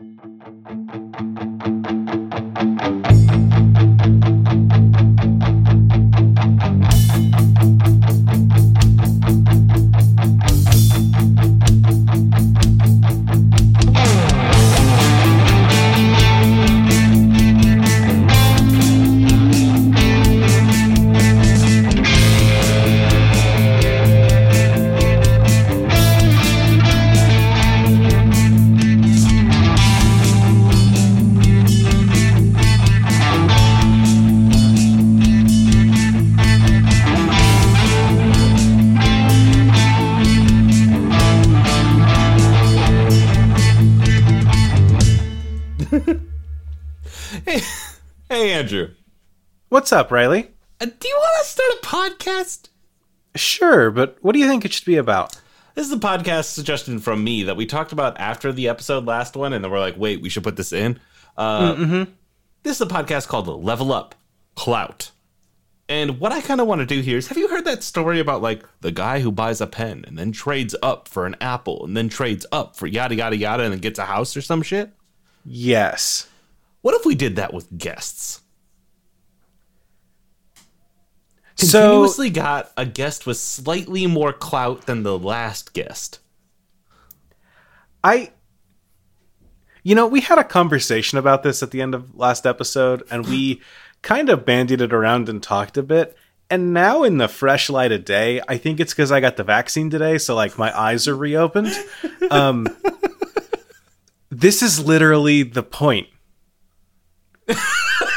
[0.00, 0.39] Hey, Andrew.
[49.90, 50.48] What's up, Riley?
[50.80, 52.68] Uh, do you want to start a podcast?
[53.34, 55.34] Sure, but what do you think it should be about?
[55.74, 59.34] This is a podcast suggestion from me that we talked about after the episode last
[59.34, 61.00] one, and then we're like, wait, we should put this in.
[61.36, 62.12] Uh, Mm-hmm.
[62.62, 64.14] This is a podcast called Level Up
[64.54, 65.10] Clout.
[65.88, 68.20] And what I kind of want to do here is have you heard that story
[68.20, 71.84] about like the guy who buys a pen and then trades up for an apple
[71.84, 74.62] and then trades up for yada yada yada and then gets a house or some
[74.62, 74.92] shit?
[75.44, 76.28] Yes.
[76.80, 78.42] What if we did that with guests?
[81.60, 86.20] So Continuously got a guest with slightly more clout than the last guest.
[88.02, 88.30] I
[89.82, 93.26] You know, we had a conversation about this at the end of last episode and
[93.26, 93.60] we
[94.02, 96.16] kind of bandied it around and talked a bit.
[96.48, 99.44] And now in the fresh light of day, I think it's cuz I got the
[99.44, 101.72] vaccine today, so like my eyes are reopened.
[102.30, 102.66] Um
[104.30, 106.06] This is literally the point.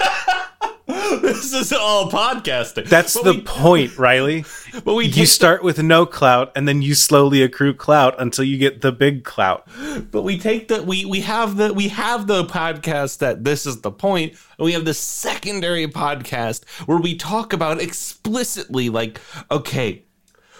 [1.33, 2.89] This is all podcasting.
[2.89, 4.43] That's But the we- point, Riley.
[4.83, 8.57] But we You start with no clout and then you slowly accrue clout until you
[8.57, 9.65] get the big clout.
[10.11, 13.79] but we take the we we have the we have the podcast that this is
[13.81, 20.03] the point and we have the secondary podcast where we talk about explicitly like okay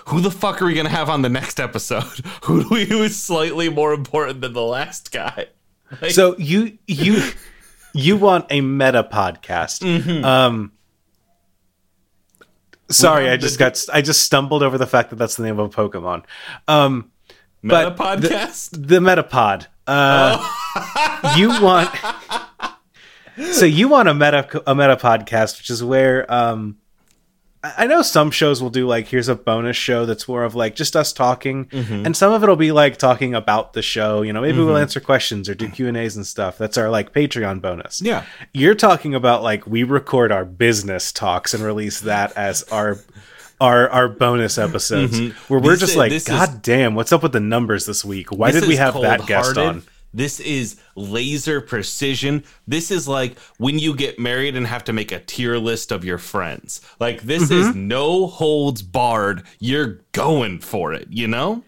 [0.07, 2.03] who the fuck are we gonna have on the next episode
[2.43, 5.47] who do we who is slightly more important than the last guy
[6.01, 7.21] Like, So you you
[7.93, 9.83] you want a meta podcast.
[10.23, 10.71] Um
[12.89, 15.73] Sorry, I just got I just stumbled over the fact that that's the name of
[15.73, 16.23] a Pokemon.
[16.67, 17.11] Um
[17.61, 19.67] meta but the- podcast the Metapod.
[19.87, 21.89] Uh you want
[23.53, 26.77] So you want a meta a meta podcast which is where um
[27.63, 30.75] I know some shows will do like here's a bonus show that's more of like
[30.75, 32.05] just us talking, mm-hmm.
[32.05, 34.21] and some of it'll be like talking about the show.
[34.21, 34.81] You know, maybe we'll mm-hmm.
[34.81, 36.57] answer questions or do Q and A's and stuff.
[36.57, 38.01] That's our like Patreon bonus.
[38.01, 38.25] Yeah.
[38.53, 42.99] you're talking about like we record our business talks and release that as our
[43.61, 45.37] our our bonus episodes mm-hmm.
[45.53, 47.85] where we're This just is- like, this is- God damn, what's up with the numbers
[47.85, 48.29] this week?
[48.31, 49.83] Why did we have that guest on?
[50.13, 52.43] This is laser precision.
[52.67, 56.05] This is like when you get married and have to make a tier list of
[56.05, 56.81] your friends.
[56.99, 57.69] Like this Mm-hmm.
[57.69, 59.43] is no holds barred.
[59.59, 61.63] You're going for it, you know?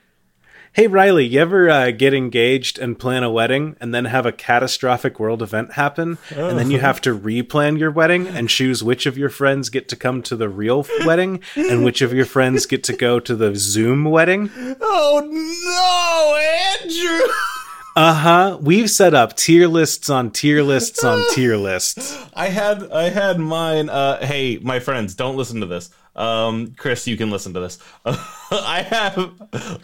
[0.73, 4.34] Hey Riley, you ever uh, get engaged and plan a wedding and then have a
[4.34, 9.05] catastrophic world event happen, and then you have to replan your wedding and choose which
[9.05, 12.66] of your friends get to come to the real wedding and which of your friends
[12.66, 14.50] get to go to the Zoom wedding?
[14.81, 17.34] Oh no, Andrew.
[17.95, 18.57] Uh huh.
[18.61, 22.17] We've set up tier lists on tier lists on tier lists.
[22.33, 23.88] I had I had mine.
[23.89, 25.89] Uh, hey, my friends, don't listen to this.
[26.13, 27.79] Um, Chris, you can listen to this.
[28.05, 29.17] I have.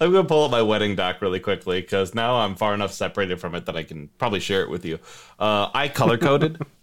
[0.02, 3.40] I'm gonna pull up my wedding doc really quickly because now I'm far enough separated
[3.40, 5.00] from it that I can probably share it with you.
[5.40, 6.62] Uh, I color coded.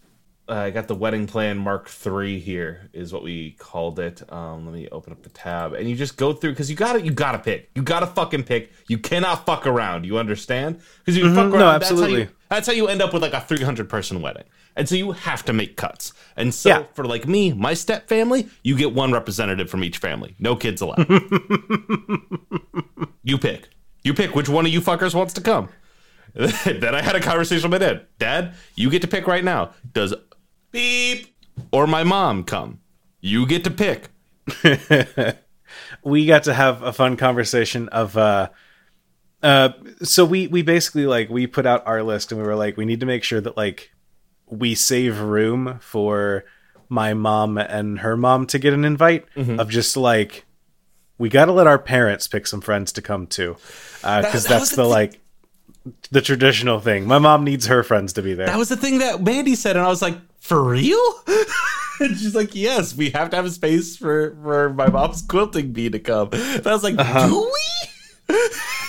[0.49, 4.23] uh, I got the wedding plan Mark III here is what we called it.
[4.33, 6.95] Um, let me open up the tab and you just go through because you got
[6.95, 7.71] to You got to pick.
[7.75, 8.73] You got to fucking pick.
[8.89, 10.05] You cannot fuck around.
[10.07, 10.81] You understand?
[10.99, 11.59] Because you fuck around.
[11.61, 12.29] No, that's how you- absolutely.
[12.49, 14.45] that's how you end up with like a 300 person wedding.
[14.77, 16.13] And so you have to make cuts.
[16.37, 16.85] And so Yeah.
[16.95, 20.35] for like me, my step family, you get one representative from each family.
[20.39, 21.07] No kids allowed.
[23.23, 23.69] you pick.
[24.05, 25.69] You pick which one of you fuckers wants to come.
[26.35, 28.07] then I had a conversation with my dad.
[28.19, 29.73] Dad, you get to pick right now.
[29.93, 30.15] Does
[30.71, 31.35] beep
[31.73, 32.81] or my mom come?
[33.21, 34.09] You get to pick.
[36.05, 38.49] we got to have a fun conversation of uh
[39.43, 39.71] uh
[40.03, 42.85] so we we basically like we put out our list and we were like we
[42.85, 43.91] need to make sure that like
[44.47, 46.45] we save room for
[46.89, 49.61] my mom and her mom to get an invite Mm-hmm.
[49.61, 50.45] of just like
[51.19, 53.57] we got to let our parents pick some friends to come to
[54.03, 55.21] uh cuz that that's was the the like
[56.11, 58.99] the traditional thing my mom needs her friends to be there That was the thing
[58.99, 60.17] that Mandy said, and I was like,
[60.49, 61.23] for real?
[62.01, 65.73] and she's like, yes, we have to have a space for, for my mom's quilting
[65.73, 66.31] bee to come.
[66.33, 67.29] And I was like, uh-huh.
[67.29, 68.39] do we?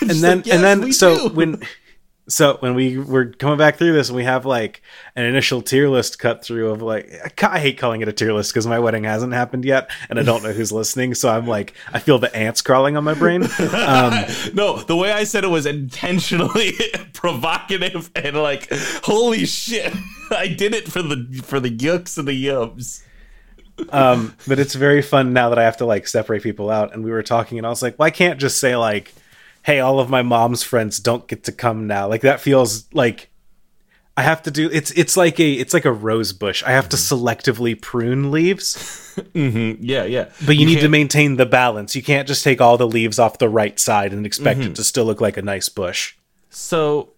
[0.00, 1.62] and then like, "Yes, and then so do." when
[2.28, 4.82] so when we were coming back through this and we have like
[5.16, 8.52] an initial tier list cut through of like i hate calling it a tier list
[8.52, 11.74] because my wedding hasn't happened yet and i don't know who's listening so i'm like
[11.92, 13.42] i feel the ants crawling on my brain.
[13.42, 14.24] Um,
[14.54, 16.72] no the way i said it was intentionally
[17.12, 18.68] provocative and like
[19.02, 19.92] holy shit
[20.30, 23.02] i did it for the for the yucks and the yums.
[23.88, 27.02] Um, but it's very fun now that i have to like separate people out and
[27.02, 29.14] we were talking and i was like well i can't just say like
[29.62, 32.08] hey, all of my mom's friends don't get to come now.
[32.08, 33.30] Like that feels like
[34.16, 36.62] I have to do it's it's like a it's like a rose bush.
[36.62, 37.24] I have to mm-hmm.
[37.24, 38.74] selectively prune leaves.
[39.16, 39.82] mm-hmm.
[39.82, 40.30] Yeah, yeah.
[40.44, 40.82] But you, you need can't...
[40.84, 41.94] to maintain the balance.
[41.94, 44.70] You can't just take all the leaves off the right side and expect mm-hmm.
[44.70, 46.16] it to still look like a nice bush.
[46.50, 47.10] So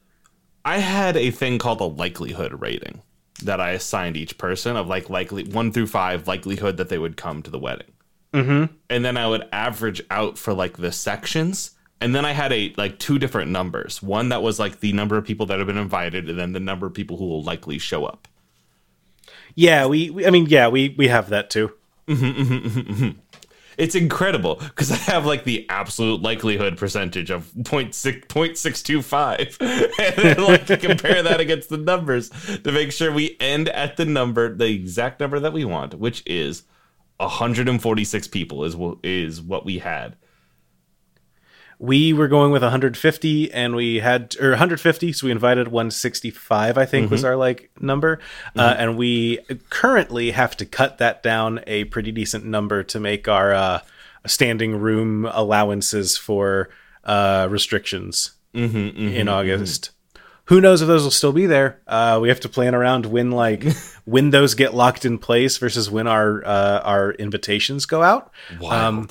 [0.65, 3.03] I had a thing called a likelihood rating
[3.43, 7.17] that I assigned each person of like likely one through five likelihood that they would
[7.17, 7.91] come to the wedding.
[8.33, 8.75] Mm-hmm.
[8.88, 12.75] And then I would average out for like the sections and then I had a
[12.76, 14.02] like two different numbers.
[14.02, 16.60] One that was like the number of people that have been invited, and then the
[16.60, 18.26] number of people who will likely show up.
[19.54, 20.10] Yeah, we.
[20.10, 21.72] we I mean, yeah, we we have that too.
[22.08, 23.10] Mm-hmm, mm-hmm, mm-hmm,
[23.78, 29.56] it's incredible because I have like the absolute likelihood percentage of 0.6, 0.625
[29.99, 32.31] and then like to compare that against the numbers
[32.64, 36.25] to make sure we end at the number, the exact number that we want, which
[36.26, 36.64] is
[37.19, 40.16] 146 people is is what we had
[41.82, 46.87] we were going with 150 and we had or 150 so we invited 165 i
[46.87, 47.12] think mm-hmm.
[47.12, 48.20] was our like number
[48.55, 48.61] uh, mm-hmm.
[48.61, 49.38] uh, and we
[49.69, 53.81] currently have to cut that down a pretty decent number to make our uh,
[54.25, 56.70] standing room allowances for
[57.02, 59.90] uh, restrictions mm-hmm, mm-hmm in august
[60.46, 63.32] who knows if those will still be there uh, we have to plan around when
[63.32, 63.64] like
[64.05, 68.31] when those get locked in place versus when our uh, our invitations go out
[68.61, 68.73] Wild.
[68.73, 69.08] Um,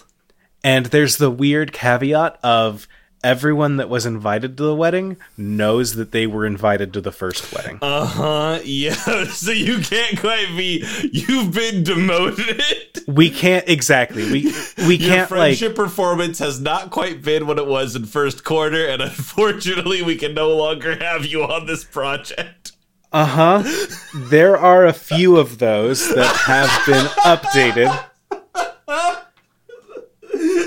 [0.63, 2.87] and there's the weird caveat of
[3.23, 7.53] everyone that was invited to the wedding knows that they were invited to the first
[7.53, 7.77] wedding.
[7.81, 8.59] Uh huh.
[8.65, 8.95] Yeah.
[9.31, 10.85] So you can't quite be.
[11.11, 12.61] You've been demoted.
[13.07, 14.23] We can't exactly.
[14.31, 14.53] We
[14.87, 18.43] we Your can't friendship like, performance has not quite been what it was in first
[18.43, 22.73] quarter, and unfortunately, we can no longer have you on this project.
[23.11, 23.25] Uh
[23.63, 23.87] huh.
[24.29, 28.05] There are a few of those that have been updated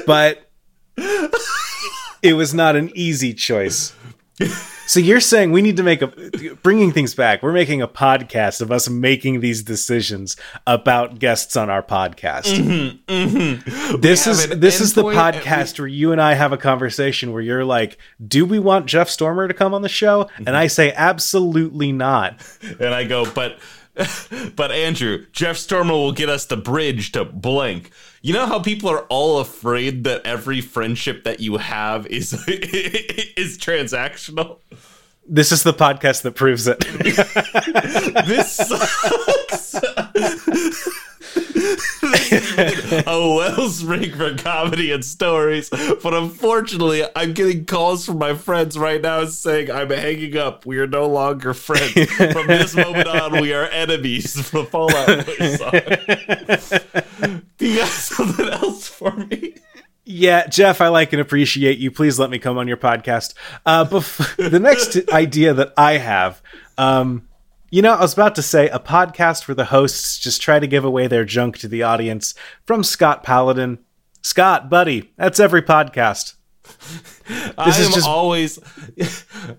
[0.07, 0.51] but
[2.23, 3.95] it was not an easy choice.
[4.87, 6.09] So you're saying we need to make a
[6.63, 7.43] bringing things back.
[7.43, 10.37] We're making a podcast of us making these decisions
[10.67, 12.55] about guests on our podcast.
[12.55, 14.01] Mm-hmm, mm-hmm.
[14.01, 15.83] This is this is the podcast we...
[15.83, 19.49] where you and I have a conversation where you're like, "Do we want Jeff Stormer
[19.49, 20.45] to come on the show?" Mm-hmm.
[20.49, 22.41] And I say, "Absolutely not."
[22.81, 23.59] And I go, "But
[24.57, 27.91] but Andrew, Jeff Stormer will get us the bridge to blank."
[28.23, 33.59] You know how people are all afraid that every friendship that you have is is
[33.59, 34.59] transactional?
[35.27, 36.81] This is the podcast that proves it.
[38.27, 39.75] this sucks.
[43.07, 49.01] a wellspring for comedy and stories, but unfortunately, I'm getting calls from my friends right
[49.01, 50.67] now saying I'm hanging up.
[50.67, 51.93] We are no longer friends.
[52.33, 54.35] From this moment on, we are enemies.
[54.51, 55.27] The Fallout
[57.19, 57.41] song.
[57.57, 59.55] Do you got something else for me?
[60.05, 61.91] Yeah, Jeff, I like and appreciate you.
[61.91, 63.35] Please let me come on your podcast.
[63.65, 66.43] Uh, bef- the next idea that I have,
[66.77, 67.27] um,
[67.71, 70.67] you know, I was about to say a podcast where the hosts just try to
[70.67, 72.35] give away their junk to the audience
[72.67, 73.79] from Scott Paladin.
[74.23, 76.35] Scott, buddy, that's every podcast.
[77.27, 78.59] This I is just always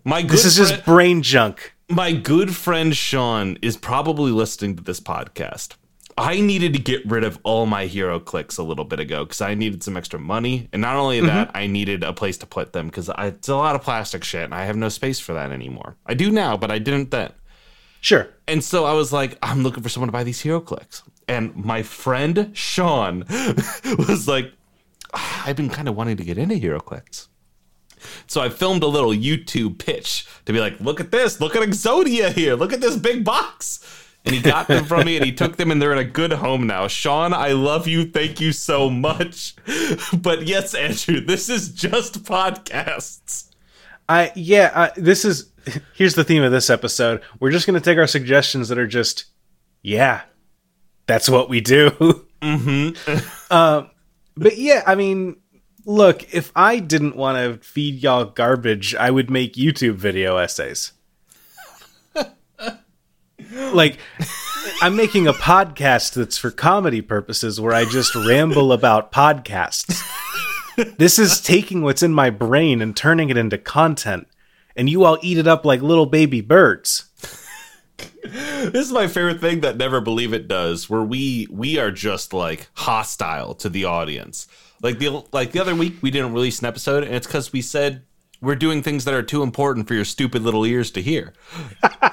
[0.03, 0.21] my.
[0.21, 1.73] this is just brain junk.
[1.89, 5.73] My good friend Sean is probably listening to this podcast.
[6.17, 9.53] I needed to get rid of all my HeroClix a little bit ago because I
[9.53, 11.57] needed some extra money, and not only that, mm-hmm.
[11.57, 14.55] I needed a place to put them because it's a lot of plastic shit, and
[14.55, 15.97] I have no space for that anymore.
[16.05, 17.33] I do now, but I didn't then.
[17.99, 18.29] Sure.
[18.47, 21.01] And so I was like, I'm looking for someone to buy these HeroClix.
[21.27, 23.25] And my friend Sean
[23.97, 24.53] was like,
[25.13, 27.27] ah, I've been kind of wanting to get into HeroClix.
[28.27, 31.63] So I filmed a little YouTube pitch to be like, look at this, look at
[31.63, 34.04] Exodia here, look at this big box.
[34.25, 36.33] And he got them from me and he took them and they're in a good
[36.33, 36.87] home now.
[36.87, 38.05] Sean, I love you.
[38.05, 39.55] Thank you so much.
[40.13, 43.49] But yes, Andrew, this is just podcasts.
[44.09, 45.51] I yeah, I, this is
[45.93, 47.21] here's the theme of this episode.
[47.39, 49.25] We're just going to take our suggestions that are just,
[49.81, 50.21] yeah,
[51.07, 51.89] that's what we do.
[52.41, 53.53] mm-hmm.
[53.53, 53.89] um,
[54.35, 55.37] but yeah, I mean,
[55.85, 60.93] look, if I didn't want to feed y'all garbage, I would make YouTube video essays.
[63.55, 63.97] Like,
[64.81, 70.03] I'm making a podcast that's for comedy purposes where I just ramble about podcasts.
[70.97, 74.27] this is taking what's in my brain and turning it into content
[74.75, 77.05] and you all eat it up like little baby birds.
[78.23, 82.33] This is my favorite thing that Never Believe It does, where we we are just
[82.33, 84.47] like hostile to the audience.
[84.81, 87.61] Like the like the other week we didn't release an episode, and it's because we
[87.61, 88.03] said
[88.41, 91.33] we're doing things that are too important for your stupid little ears to hear.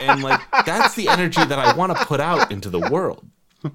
[0.01, 3.27] And like that's the energy that I want to put out into the world.
[3.65, 3.71] I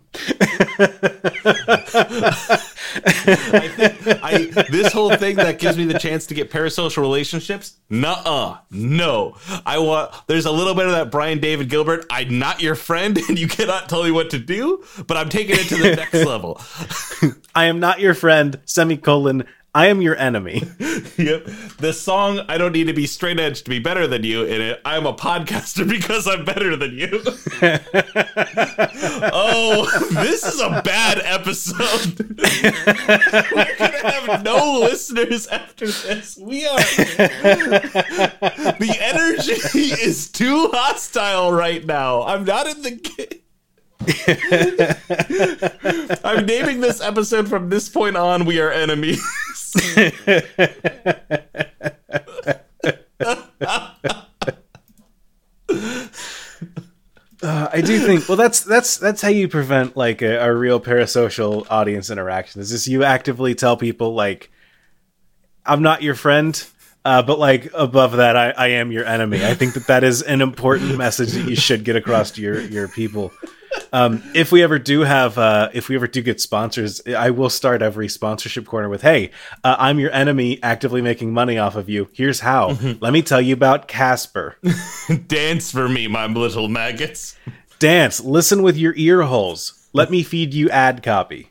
[3.76, 7.78] think I this whole thing that gives me the chance to get parasocial relationships.
[7.90, 8.58] Nuh-uh.
[8.72, 9.38] No.
[9.66, 12.06] I want there's a little bit of that Brian David Gilbert.
[12.10, 15.56] I'm not your friend and you cannot tell me what to do, but I'm taking
[15.56, 16.62] it to the next level.
[17.56, 19.46] I am not your friend, semicolon,
[19.78, 20.64] I am your enemy.
[21.18, 21.46] yep.
[21.78, 24.60] The song I don't need to be straight edge to be better than you in
[24.60, 24.82] it.
[24.84, 27.22] I'm a podcaster because I'm better than you.
[29.32, 32.18] oh, this is a bad episode.
[33.52, 36.40] We're gonna have no listeners after this.
[36.40, 36.78] We are
[38.80, 42.24] the energy is too hostile right now.
[42.24, 43.42] I'm not in the
[46.24, 49.22] I'm naming this episode from this point on, we are enemies.
[57.44, 60.80] Uh, I do think well that's that's that's how you prevent like a, a real
[60.80, 62.62] parasocial audience interaction.
[62.62, 64.50] Is just you actively tell people like
[65.64, 66.62] I'm not your friend,
[67.06, 69.46] uh, but like above that, I, I am your enemy.
[69.46, 72.60] I think that that is an important message that you should get across to your
[72.60, 73.32] your people.
[73.94, 77.50] Um, if we ever do have, uh, if we ever do get sponsors, I will
[77.50, 79.32] start every sponsorship corner with, "Hey,
[79.64, 82.10] uh, I'm your enemy, actively making money off of you.
[82.14, 82.78] Here's how.
[83.00, 84.58] Let me tell you about Casper.
[85.28, 87.38] Dance for me, my little maggots.
[87.80, 88.20] Dance.
[88.20, 89.88] Listen with your ear holes.
[89.94, 91.50] Let me feed you ad copy."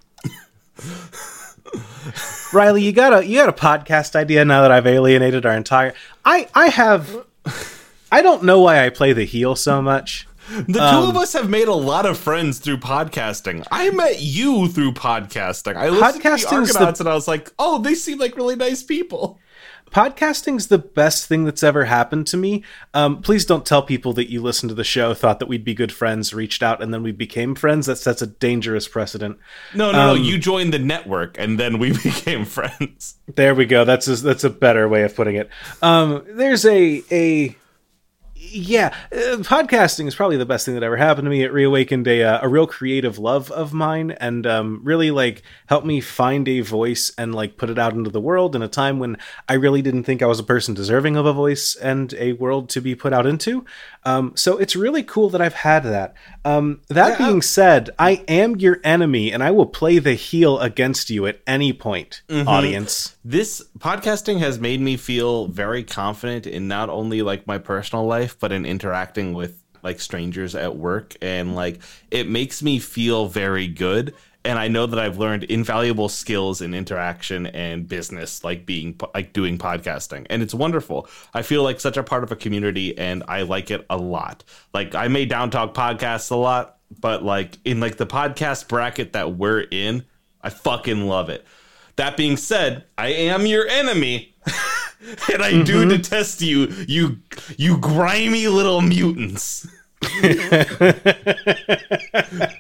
[2.53, 5.95] Riley, you got a you got a podcast idea now that I've alienated our entire.
[6.25, 7.25] I I have.
[8.11, 10.29] I don't know why I play the heel so much.
[10.49, 13.67] The two of us have made a lot of friends through podcasting.
[13.71, 15.77] I met you through podcasting.
[15.77, 18.57] I listened to the Podcasting's the- and I was like, oh, they seem like really
[18.57, 19.39] nice people.
[19.91, 22.65] Podcasting's the best thing that's ever happened to me.
[22.93, 25.75] Um, please don't tell people that you listened to the show, thought that we'd be
[25.75, 27.87] good friends, reached out, and then we became friends.
[27.87, 29.39] That sets a dangerous precedent.
[29.75, 30.23] No, no, Um, no.
[30.23, 33.17] You joined the network and then we became friends.
[33.33, 33.85] There we go.
[33.85, 35.49] That's a, that's a better way of putting it.
[35.81, 37.57] Um, there's a a
[38.39, 41.43] yeah, uh, podcasting is probably the best thing that ever happened to me.
[41.43, 45.87] It reawakened a uh, a real creative love of mine, and um, really like helped
[45.87, 48.99] me find a voice and like put it out into the world in a time
[48.99, 49.17] when
[49.49, 52.69] I really didn't think I was a person deserving of a voice and a world
[52.71, 53.65] to be put out into.
[54.07, 56.15] Um, so it's really cool that I've had that.
[56.45, 60.15] Um, that Yeah, I- being said, I am your enemy, and I will play the
[60.15, 63.17] heel against you at any point, audience.
[63.25, 68.39] This podcasting has made me feel very confident in not only like my personal life,
[68.39, 71.17] but in interacting with like strangers at work.
[71.21, 74.15] And like it makes me feel very good.
[74.47, 79.33] And I know that I've learned invaluable skills in interaction and business, like being like
[79.33, 80.25] doing podcasting.
[80.31, 81.09] And it's wonderful.
[81.35, 84.45] I feel like such a part of a community and I like it a lot.
[84.73, 89.15] Like I made Down Talk podcasts a lot, but like in like the podcast bracket
[89.15, 90.05] that we're in,
[90.43, 91.45] I fucking love it.
[91.97, 94.37] That being said, I am your enemy.
[95.33, 95.89] and I do mm-hmm.
[95.89, 97.19] detest you, you
[97.57, 99.67] you grimy little mutants.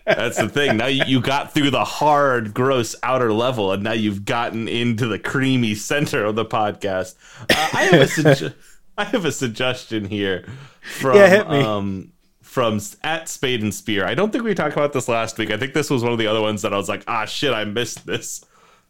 [0.04, 0.76] That's the thing.
[0.76, 5.06] Now you, you got through the hard, gross outer level, and now you've gotten into
[5.06, 7.14] the creamy center of the podcast.
[7.42, 8.54] Uh, I have a sugge-
[8.98, 10.46] I have a suggestion here
[10.80, 11.60] from Yeah, hit me.
[11.60, 12.12] um
[12.42, 14.06] from at Spade and Spear.
[14.06, 15.50] I don't think we talked about this last week.
[15.50, 17.52] I think this was one of the other ones that I was like, ah, shit,
[17.52, 18.44] I missed this.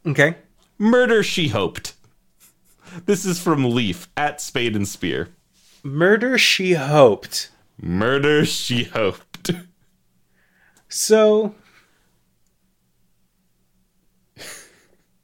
[0.06, 0.36] Okay.
[0.78, 1.94] Murder she hoped.
[3.06, 5.30] This is from Leaf at Spade and Spear.
[5.82, 7.50] Murder she hoped.
[7.80, 9.50] Murder she hoped.
[10.88, 11.54] So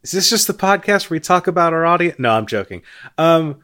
[0.02, 2.18] Is this just the podcast where we talk about our audience?
[2.18, 2.82] No, I'm joking.
[3.18, 3.61] Um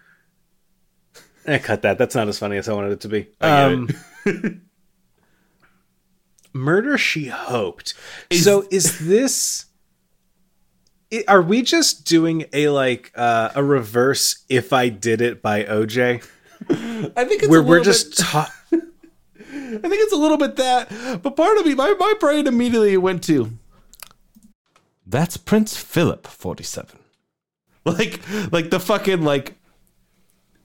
[1.47, 1.99] I cut that.
[1.99, 3.29] That's not as funny as I wanted it to be.
[3.41, 3.89] Um
[6.53, 7.95] Murder she hoped.
[8.31, 9.67] Is- so is this
[11.27, 16.23] are we just doing a like uh, a reverse if I did it by OJ?
[16.69, 18.53] I think it's Where we're just bit- ta-
[19.85, 22.97] I think it's a little bit that, but part of me, my, my brain immediately
[22.97, 23.59] went to
[25.07, 26.99] that's Prince Philip, forty-seven.
[27.85, 28.21] Like,
[28.53, 29.57] like the fucking like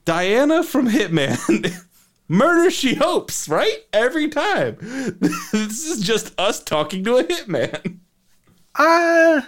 [0.04, 1.74] Diana from Hitman.
[2.28, 3.86] Murder she hopes, right?
[3.94, 4.78] Every time.
[4.82, 8.00] this is just us talking to a hitman.
[8.76, 9.42] Uh,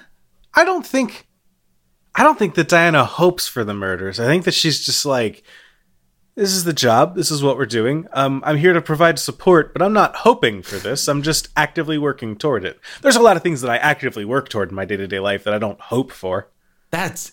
[0.54, 1.28] I don't think
[2.14, 4.20] I don't think that Diana hopes for the murders.
[4.20, 5.44] I think that she's just like
[6.36, 7.16] this is the job.
[7.16, 8.08] This is what we're doing.
[8.12, 11.08] Um, I'm here to provide support, but I'm not hoping for this.
[11.08, 12.80] I'm just actively working toward it.
[13.02, 15.20] There's a lot of things that I actively work toward in my day to day
[15.20, 16.52] life that I don't hope for.
[16.92, 17.32] That's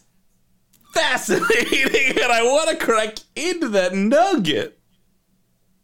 [0.94, 4.78] fascinating, and I want to crack into that nugget.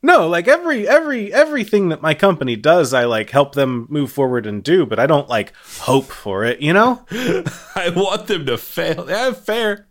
[0.00, 4.46] No, like every every everything that my company does, I like help them move forward
[4.46, 6.60] and do, but I don't like hope for it.
[6.60, 9.06] You know, I want them to fail.
[9.08, 9.88] Yeah, fair.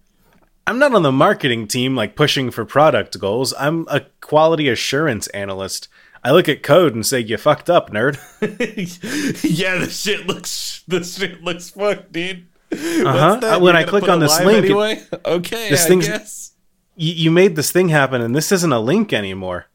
[0.67, 3.53] I'm not on the marketing team like pushing for product goals.
[3.57, 5.87] I'm a quality assurance analyst.
[6.25, 8.17] I look at code and say, "You fucked up, nerd."
[9.43, 12.47] yeah, the shit looks the shit looks fucked, dude.
[12.73, 13.59] Uh-huh.
[13.61, 15.01] When I click on this link, anyway?
[15.09, 16.51] it, okay, this guess.
[16.97, 19.67] You, you made this thing happen, and this isn't a link anymore.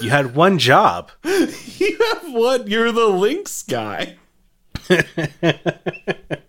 [0.00, 1.10] you had one job.
[1.76, 2.66] You have one.
[2.68, 4.16] You're the links guy.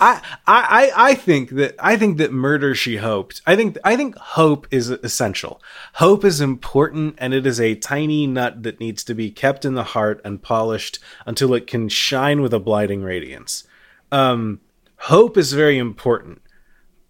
[0.00, 3.42] I, I I think that I think that murder she hoped.
[3.46, 5.62] I think I think hope is essential.
[5.94, 9.74] Hope is important and it is a tiny nut that needs to be kept in
[9.74, 13.64] the heart and polished until it can shine with a blinding radiance.
[14.10, 14.60] Um,
[14.96, 16.42] hope is very important.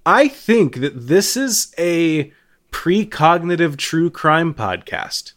[0.04, 2.32] I think that this is a
[2.70, 5.32] precognitive true crime podcast.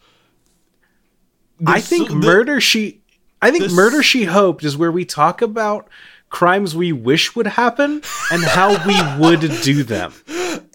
[1.65, 3.01] I think the- murder she
[3.41, 5.87] I think this- murder she hoped is where we talk about
[6.35, 10.11] crimes we wish would happen and how we would do them.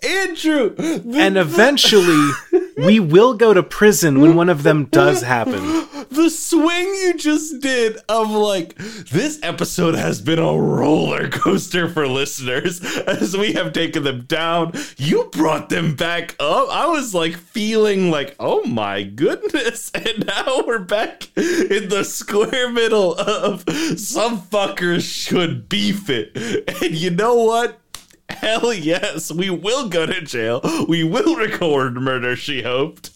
[0.03, 2.31] Andrew, the, And eventually
[2.85, 5.63] we will go to prison when one of them does happen.
[6.11, 12.07] the swing you just did of like this episode has been a roller coaster for
[12.09, 14.73] listeners as we have taken them down.
[14.97, 16.69] You brought them back up.
[16.71, 19.91] I was like feeling like oh my goodness.
[20.01, 23.65] And now we're back in the square middle of
[23.99, 26.35] some fuckers should beef it.
[26.83, 27.79] And you know what
[28.31, 30.61] Hell yes, we will go to jail.
[30.89, 33.11] We will record murder, she hoped.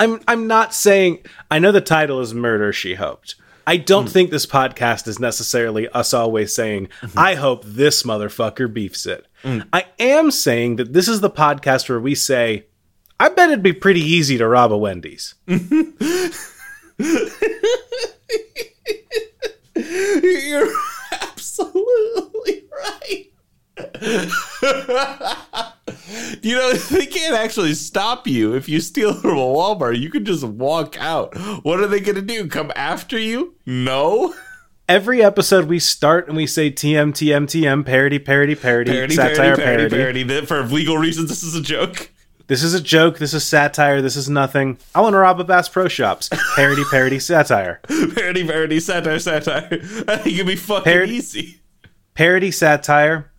[0.00, 1.20] I'm I'm not saying
[1.50, 3.34] I know the title is Murder She Hoped.
[3.66, 4.10] I don't hmm.
[4.10, 7.18] think this podcast is necessarily us always saying, mm-hmm.
[7.18, 9.26] I hope this motherfucker beefs it.
[9.44, 9.68] Mm.
[9.74, 12.66] I am saying that this is the podcast where we say,
[13.20, 15.34] I bet it'd be pretty easy to rob a Wendy's.
[15.46, 15.60] You're
[21.12, 23.27] absolutely right.
[26.42, 29.98] you know, they can't actually stop you if you steal from a Walmart.
[30.00, 31.36] You can just walk out.
[31.64, 32.48] What are they going to do?
[32.48, 33.54] Come after you?
[33.66, 34.34] No.
[34.88, 39.54] Every episode we start and we say TM, TM, TM, parody, parody, parody, Parody, satire,
[39.54, 40.46] parody, parody, parody.
[40.46, 42.10] For legal reasons, this is a joke.
[42.46, 43.18] This is a joke.
[43.18, 44.00] This is satire.
[44.00, 44.78] This is nothing.
[44.94, 46.30] I want to rob a Bass Pro Shops.
[46.56, 47.80] Parody, parody, satire.
[47.88, 49.68] Parody, parody, satire, satire.
[50.08, 51.60] I think it'd be fucking Parody- easy.
[52.14, 53.30] Parody, satire.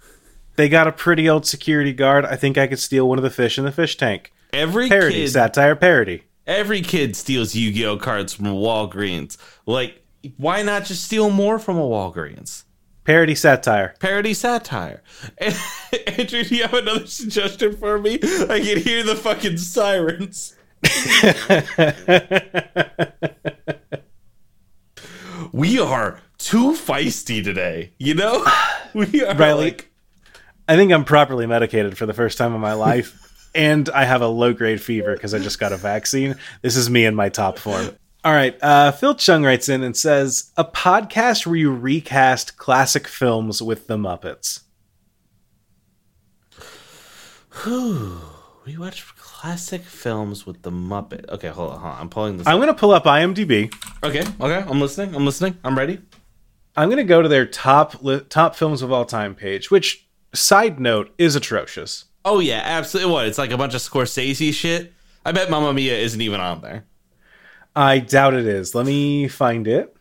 [0.60, 2.26] They got a pretty old security guard.
[2.26, 4.34] I think I could steal one of the fish in the fish tank.
[4.52, 6.24] Every Parody, kid satire, parody.
[6.46, 9.38] Every kid steals Yu-Gi-Oh cards from Walgreens.
[9.66, 10.04] Like,
[10.36, 12.66] why not just steal more from a Walgreens?
[13.06, 13.94] Parody, satire.
[14.02, 15.02] Parody satire.
[16.08, 18.16] Andrew, do you have another suggestion for me?
[18.16, 20.58] I can hear the fucking sirens.
[25.54, 27.94] we are too feisty today.
[27.98, 28.46] You know,
[28.94, 29.89] we are Riley, like
[30.70, 34.22] I think I'm properly medicated for the first time in my life, and I have
[34.22, 36.36] a low grade fever because I just got a vaccine.
[36.62, 37.90] This is me in my top form.
[38.24, 43.08] All right, uh, Phil Chung writes in and says a podcast where you recast classic
[43.08, 44.62] films with the Muppets.
[47.66, 51.28] we watch classic films with the Muppet.
[51.30, 52.00] Okay, hold on, hold on.
[52.02, 52.46] I'm pulling this.
[52.46, 53.74] I'm gonna pull up IMDb.
[54.04, 54.70] okay, okay.
[54.70, 55.16] I'm listening.
[55.16, 55.58] I'm listening.
[55.64, 56.00] I'm ready.
[56.78, 60.80] I'm gonna go to their top li- top films of all time page, which side
[60.80, 62.06] note is atrocious.
[62.26, 63.12] Oh yeah, absolutely.
[63.12, 63.28] What?
[63.28, 64.94] It's like a bunch of Scorsese shit.
[65.26, 66.86] I bet Mamma Mia isn't even on there.
[67.76, 68.76] I doubt it is.
[68.76, 69.96] Let me find it.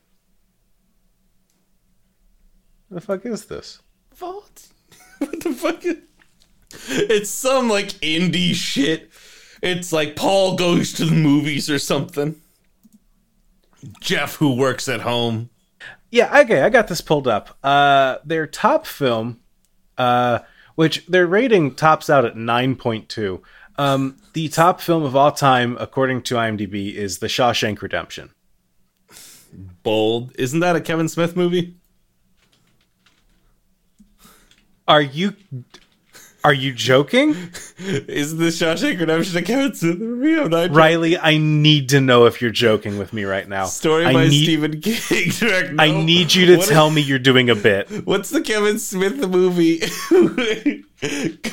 [2.90, 3.82] The fuck is this?
[4.18, 4.68] What?
[5.18, 5.84] What the fuck?
[5.84, 5.96] Is...
[6.88, 9.10] It's some like indie shit.
[9.62, 12.40] It's like Paul goes to the movies or something.
[14.00, 15.50] Jeff who works at home.
[16.10, 17.58] Yeah, okay, I got this pulled up.
[17.62, 19.40] Uh, their top film,
[19.98, 20.38] uh,
[20.76, 23.42] which their rating tops out at nine point two.
[23.76, 28.30] Um, the top film of all time, according to IMDb, is The Shawshank Redemption.
[29.82, 30.32] Bold.
[30.36, 31.76] Isn't that a Kevin Smith movie?
[34.88, 35.34] Are you
[36.48, 37.32] Are you joking?
[37.78, 40.34] Is the Shawshank Redemption a Kevin Smith movie?
[40.56, 43.66] I'm Riley, I need to know if you're joking with me right now.
[43.66, 44.98] Story I by need, Stephen King.
[45.30, 47.90] Direct, I need you to What- tell me you're doing a bit.
[48.06, 49.80] What's the Kevin Smith movie?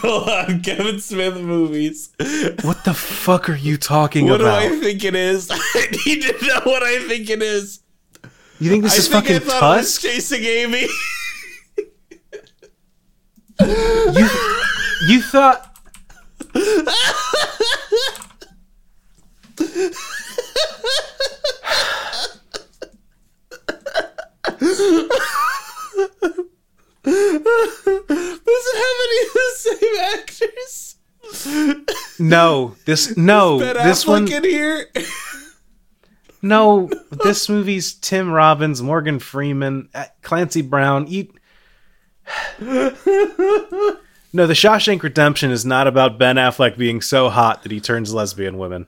[0.02, 2.14] Go on, Kevin Smith movies.
[2.62, 4.64] What the fuck are you talking What about?
[4.64, 5.50] What do I think it is?
[5.52, 5.58] I
[6.06, 7.82] need to know what I think it is.
[8.60, 10.88] You think this I is think fucking I thought it was Chasing Amy.
[13.58, 14.30] You,
[15.08, 15.72] you thought
[27.04, 30.96] Does it have any of the same actors?
[32.20, 34.88] no, this no, Ben this Affleck one in here.
[36.42, 39.90] no, this movie's Tim Robbins, Morgan Freeman,
[40.22, 41.08] Clancy Brown.
[41.08, 41.28] You
[44.36, 48.14] No, The Shawshank Redemption is not about Ben Affleck being so hot that he turns
[48.14, 48.86] lesbian women.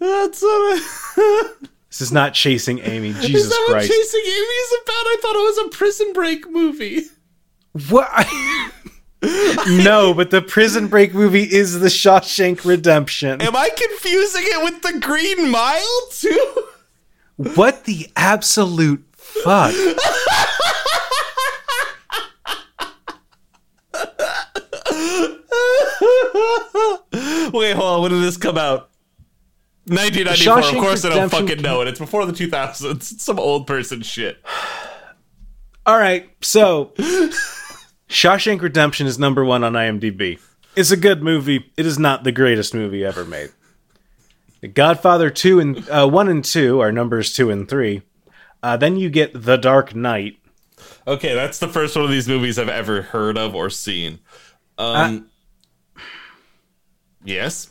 [0.00, 1.52] That's what I.
[1.88, 3.10] This is not chasing Amy.
[3.10, 3.92] is Jesus that what Christ.
[3.92, 4.92] Chasing Amy is about?
[4.94, 7.02] I thought it was a Prison Break movie.
[7.90, 8.26] What?
[9.84, 13.40] no, but the Prison Break movie is The Shawshank Redemption.
[13.42, 16.64] Am I confusing it with the Green Mile too?
[17.36, 19.74] What the absolute fuck?
[27.52, 28.02] Wait, hold on.
[28.02, 28.90] When did this come out?
[29.86, 30.58] 1994.
[30.58, 31.88] Of course, I don't fucking know it.
[31.88, 32.90] It's before the 2000s.
[32.96, 34.38] It's some old person shit.
[35.86, 36.92] All right, so
[38.08, 40.38] Shawshank Redemption is number one on IMDb.
[40.76, 41.72] It's a good movie.
[41.76, 43.50] It is not the greatest movie ever made.
[44.60, 48.02] The Godfather two and uh, one and two are numbers two and three.
[48.62, 50.38] Uh, then you get The Dark Knight.
[51.04, 54.20] Okay, that's the first one of these movies I've ever heard of or seen.
[54.78, 55.30] Um,
[57.24, 57.70] yes.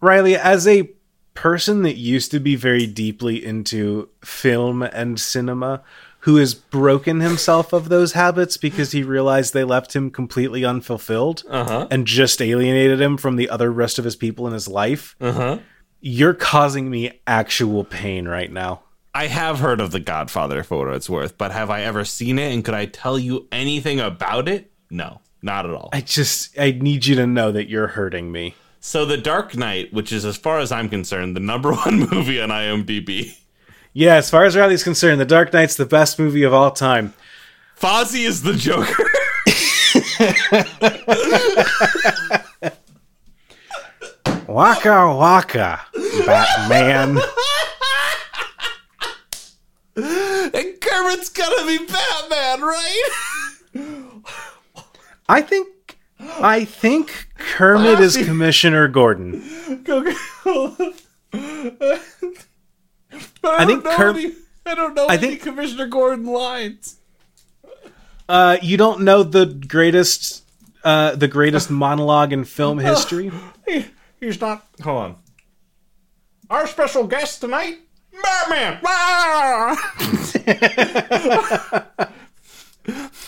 [0.00, 0.88] Riley, as a
[1.34, 5.82] person that used to be very deeply into film and cinema,
[6.20, 11.44] who has broken himself of those habits because he realized they left him completely unfulfilled
[11.48, 11.86] Uh-huh.
[11.90, 15.58] and just alienated him from the other rest of his people in his life, Uh-huh.
[16.00, 18.82] you're causing me actual pain right now.
[19.14, 22.38] I have heard of The Godfather for what it's worth, but have I ever seen
[22.38, 24.70] it and could I tell you anything about it?
[24.90, 25.90] No, not at all.
[25.92, 28.54] I just I need you to know that you're hurting me.
[28.80, 32.40] So The Dark Knight, which is as far as I'm concerned, the number one movie
[32.40, 33.36] on IMDb.
[33.92, 37.14] Yeah, as far as Riley's concerned, The Dark Knight's the best movie of all time.
[37.78, 39.04] Fozzie is the Joker.
[44.48, 45.80] Waka waka,
[46.24, 47.18] Batman.
[49.96, 53.10] and Kermit's gonna be Batman, right?
[55.28, 59.82] I think I think Kermit is Commissioner Gordon.
[59.84, 60.02] Go,
[60.44, 60.74] go.
[61.30, 62.00] but
[63.44, 64.32] I, I think don't know Kerm- any,
[64.66, 66.96] I don't know I any think- Commissioner Gordon lines.
[68.28, 70.42] Uh, you don't know the greatest
[70.84, 73.30] uh, the greatest monologue in film history?
[73.66, 73.86] He,
[74.20, 74.66] he's not.
[74.82, 75.16] Hold on.
[76.50, 77.78] Our special guest tonight,
[78.22, 78.80] Batman.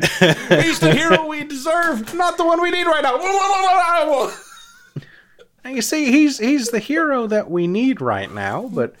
[0.00, 4.30] he's the hero we deserve, not the one we need right now.
[5.66, 8.94] You see, he's he's the hero that we need right now, but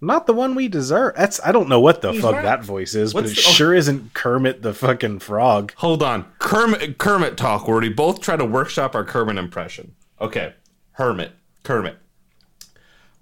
[0.00, 1.14] not the one we deserve.
[1.14, 3.52] That's I don't know what the fuck not- that voice is, but it the- oh.
[3.52, 5.74] sure isn't Kermit the fucking frog.
[5.76, 6.96] Hold on, Kermit.
[6.96, 9.94] Kermit talk where we both try to workshop our Kermit impression.
[10.18, 10.54] Okay,
[10.92, 11.32] Hermit,
[11.64, 11.98] Kermit.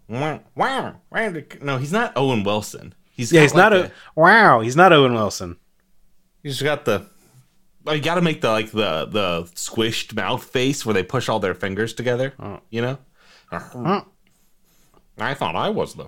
[0.09, 1.01] Wow.
[1.61, 2.95] No, he's not Owen Wilson.
[3.11, 4.61] He's Yeah, he's not like a wow.
[4.61, 5.57] He's not Owen Wilson.
[6.49, 7.05] He's got the.
[7.87, 11.29] Oh, you got to make the like the the squished mouth face where they push
[11.29, 12.33] all their fingers together.
[12.71, 12.99] You know.
[15.19, 16.07] I thought I was the.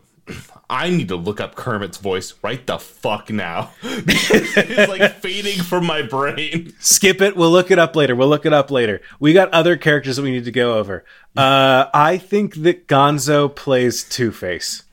[0.71, 3.73] I need to look up Kermit's voice right the fuck now.
[3.83, 6.73] it's like fading from my brain.
[6.81, 7.37] Skip it.
[7.37, 8.17] We'll look it up later.
[8.17, 9.03] We'll look it up later.
[9.19, 11.05] We got other characters that we need to go over.
[11.37, 14.85] Uh, I think that Gonzo plays Two Face.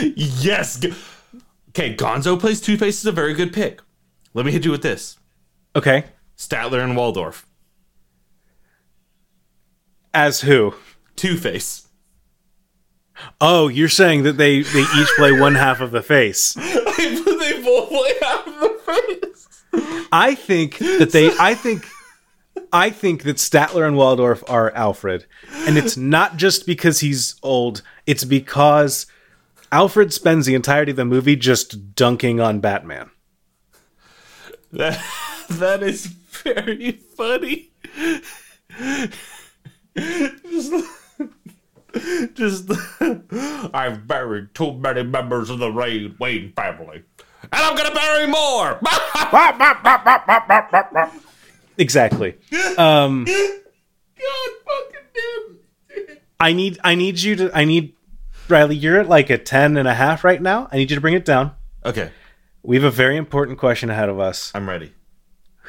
[0.00, 0.82] Yes.
[1.70, 3.82] Okay, Gonzo plays Two Face is a very good pick.
[4.34, 5.18] Let me hit you with this:
[5.76, 6.04] Okay,
[6.36, 7.46] Statler and Waldorf,
[10.14, 10.74] as who?
[11.16, 11.88] Two Face.
[13.40, 16.52] Oh, you're saying that they they each play one half of the face.
[16.54, 19.22] they both play half of the
[19.72, 20.08] face.
[20.12, 21.30] I think that they.
[21.38, 21.86] I think.
[22.74, 25.26] I think that Statler and Waldorf are Alfred,
[25.66, 27.82] and it's not just because he's old.
[28.06, 29.06] It's because
[29.70, 33.10] Alfred spends the entirety of the movie just dunking on Batman.
[34.72, 35.02] That
[35.50, 37.70] that is very funny.
[39.94, 40.72] just,
[42.34, 42.70] just,
[43.74, 47.02] I've buried too many members of the Wayne, Wayne family,
[47.42, 48.80] and I'm gonna bury more.
[51.78, 52.36] Exactly.
[52.76, 53.60] Um, God
[54.66, 56.16] fucking damn.
[56.38, 57.94] I need I need you to I need
[58.48, 60.68] Riley, you're at like a 10 and a half right now.
[60.70, 61.52] I need you to bring it down.
[61.84, 62.10] Okay,
[62.62, 64.52] We have a very important question ahead of us.
[64.54, 64.92] I'm ready.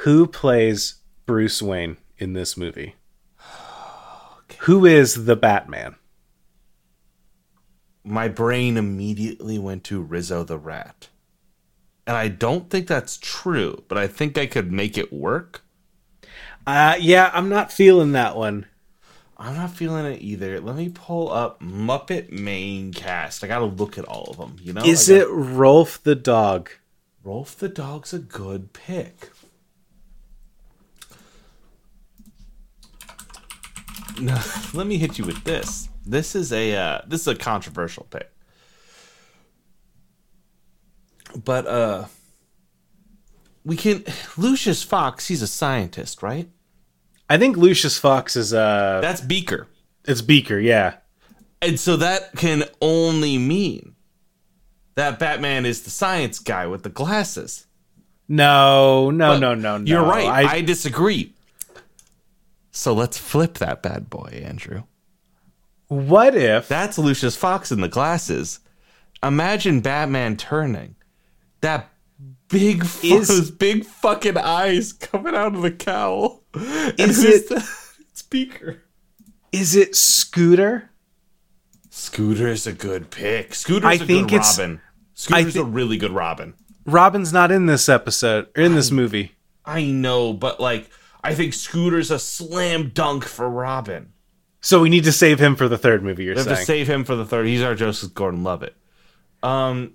[0.03, 2.95] Who plays Bruce Wayne in this movie?
[4.62, 5.95] Who is the Batman?
[8.03, 11.10] My brain immediately went to Rizzo the Rat.
[12.06, 15.63] And I don't think that's true, but I think I could make it work.
[16.67, 18.67] Uh yeah, I'm not feeling that one.
[19.38, 20.60] I'm not feeling it either.
[20.62, 23.43] Let me pull up Muppet main cast.
[23.43, 24.58] I gotta look at all of them.
[24.62, 26.69] You know, Is I it Rowlf the dog?
[27.25, 29.29] Rowlf the Dog's a good pick?
[34.19, 34.39] No,
[34.73, 35.89] let me hit you with this.
[36.05, 38.29] This is a uh, this is a controversial pick,
[41.43, 42.05] but uh,
[43.63, 44.03] we can
[44.38, 45.27] Lucius Fox.
[45.27, 46.49] He's a scientist, right?
[47.29, 49.67] I think Lucius Fox is uh That's Beaker.
[50.05, 50.95] it's Beaker, yeah.
[51.62, 53.92] And so that can only mean
[54.95, 57.65] that Batman is the science guy with the glasses.
[58.27, 59.86] No, no, But no, no, no.
[59.86, 60.25] You're right.
[60.25, 61.34] I, I, disagree.
[62.71, 64.84] So let's flip that bad boy, Andrew.
[65.88, 68.60] what if That's Lucius Fox in the glasses.
[69.21, 70.95] Imagine Batman turning.
[71.62, 71.89] That
[72.49, 76.43] big, Is- those big fucking eyes coming out of the cowl.
[76.56, 77.62] Is it- the-
[78.13, 78.79] Speaker?
[79.51, 80.89] is it Scooter?
[81.95, 83.53] Scooter's a good pick.
[83.53, 84.82] Scooter's I a think good it's- Robin.
[85.13, 86.56] Scooter's thi- a really good Robin.
[86.88, 89.34] Robin's not in this episode or in this movie.
[89.63, 90.89] I know, but like,
[91.23, 94.12] I think Scooter's a slam dunk for Robin.
[94.60, 96.23] So we need to save him for the third movie.
[96.23, 97.45] You're We have saying to save him for the third.
[97.45, 98.75] He's our Joseph Gordon-Levitt.
[99.43, 99.93] Um,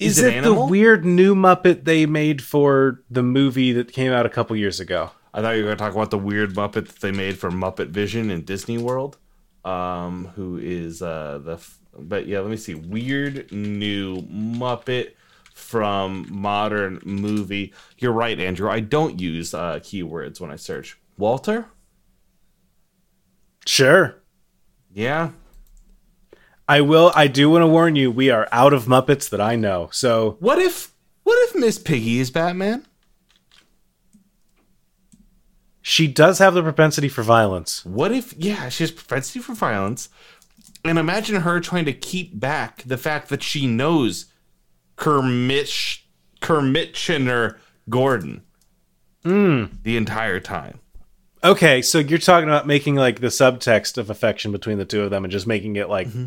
[0.00, 4.10] is, is it it the weird new Muppet they made for the movie that came
[4.12, 5.12] out a couple years ago?
[5.32, 7.50] I thought you were going to talk about the weird Muppet that they made for
[7.50, 9.18] Muppet Vision in Disney World.
[9.64, 11.52] Um, who is uh the?
[11.54, 12.74] f- But yeah, let me see.
[12.74, 15.12] Weird new Muppet
[15.54, 17.74] from modern movie.
[17.98, 18.70] You're right, Andrew.
[18.70, 20.98] I don't use uh keywords when I search.
[21.18, 21.66] Walter.
[23.66, 24.16] Sure.
[24.92, 25.30] Yeah.
[26.68, 27.12] I will.
[27.14, 28.10] I do want to warn you.
[28.10, 29.88] We are out of Muppets that I know.
[29.92, 30.92] So What if?
[31.24, 32.86] What if Miss Piggy is Batman?
[35.82, 37.84] She does have the propensity for violence.
[37.84, 40.08] What if, yeah, she has propensity for violence,
[40.84, 44.26] and imagine her trying to keep back the fact that she knows
[44.96, 46.00] Kermit
[46.40, 48.42] Kermitchener Gordon
[49.22, 49.64] hmm.
[49.82, 50.80] the entire time.
[51.42, 55.10] Okay, so you're talking about making like the subtext of affection between the two of
[55.10, 56.26] them and just making it like mm-hmm.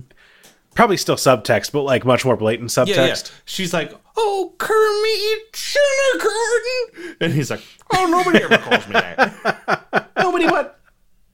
[0.74, 2.96] Probably still subtext, but like much more blatant subtext.
[2.96, 3.16] Yeah, yeah.
[3.46, 7.62] She's like, "Oh, Kermitchener Gordon," and he's like,
[7.94, 10.10] "Oh, nobody ever calls me that.
[10.18, 10.80] nobody what?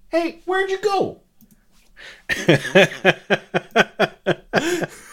[0.10, 1.22] Hey, where'd you go?"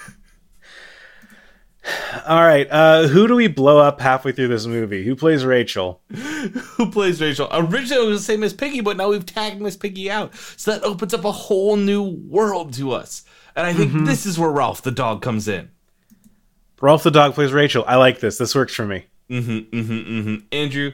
[2.26, 5.04] All right, uh, who do we blow up halfway through this movie?
[5.04, 6.00] Who plays Rachel?
[6.12, 7.48] who plays Rachel.
[7.52, 10.34] Originally it was the same as Piggy, but now we've tagged Miss Piggy out.
[10.56, 13.22] So that opens up a whole new world to us.
[13.56, 15.70] And I think this is where Rowlf the dog comes in.
[16.78, 17.84] Rowlf the dog plays Rachel.
[17.86, 18.36] I like this.
[18.36, 19.06] This works for me.
[19.30, 20.34] Mm-hmm, mm-hmm, mm-hmm.
[20.52, 20.92] Andrew,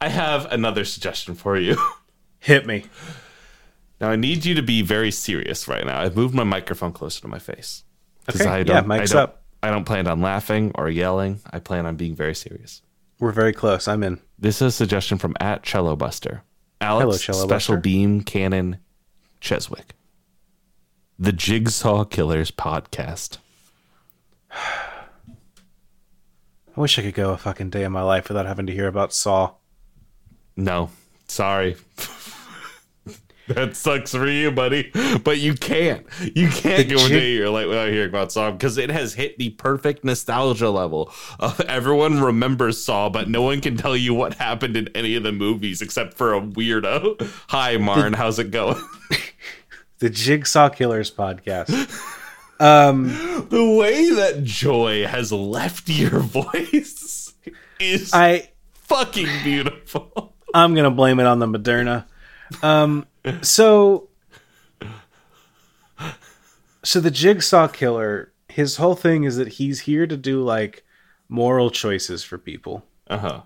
[0.00, 1.76] I have another suggestion for you.
[2.38, 2.84] Hit me.
[4.00, 6.00] now I need you to be very serious right now.
[6.00, 7.82] I've moved my microphone closer to my face.
[8.30, 9.42] Okay, I yeah, don't, mic's I don't, up.
[9.62, 11.40] I don't plan on laughing or yelling.
[11.50, 12.80] I plan on being very serious.
[13.18, 13.88] We're very close.
[13.88, 14.20] I'm in.
[14.38, 16.42] This is a suggestion from at Cello Buster.
[16.80, 17.80] Alex Hello, Cello Special Buster.
[17.80, 18.78] Beam Cannon
[19.40, 19.94] Cheswick.
[21.18, 23.38] The Jigsaw Killers podcast.
[24.50, 24.90] I
[26.74, 29.12] wish I could go a fucking day in my life without having to hear about
[29.12, 29.52] Saw.
[30.56, 30.90] No,
[31.28, 31.76] sorry.
[33.46, 34.90] that sucks for you, buddy.
[35.22, 36.04] But you can't.
[36.34, 38.90] You can't The go a day of your life without hearing about Saw because it
[38.90, 43.96] has hit the perfect nostalgia level of everyone remembers Saw, but no one can tell
[43.96, 47.20] you what happened in any of the movies except for a weirdo.
[47.50, 48.14] Hi, Marn.
[48.14, 48.82] How's it going?
[49.98, 51.70] The Jigsaw Killers podcast.
[52.60, 53.08] Um,
[53.50, 57.34] the way that joy has left your voice
[57.80, 60.34] is I fucking beautiful.
[60.54, 62.06] I'm gonna blame it on the Moderna.
[62.62, 63.06] Um,
[63.42, 64.08] so,
[66.84, 70.84] so the Jigsaw Killer, his whole thing is that he's here to do like
[71.28, 72.84] moral choices for people.
[73.08, 73.42] Uh huh.